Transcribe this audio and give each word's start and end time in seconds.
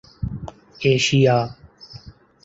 Asia 0.79 1.37